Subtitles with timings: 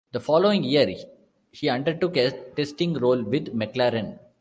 [0.13, 0.95] The following year,
[1.51, 4.17] he undertook a testing role with McLaren.